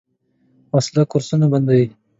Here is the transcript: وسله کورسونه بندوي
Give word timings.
وسله 0.73 1.01
کورسونه 1.11 1.45
بندوي 1.51 1.85